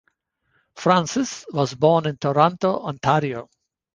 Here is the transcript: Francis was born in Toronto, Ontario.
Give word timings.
Francis 0.73 1.45
was 1.53 1.75
born 1.75 2.07
in 2.07 2.17
Toronto, 2.17 2.79
Ontario. 2.79 3.47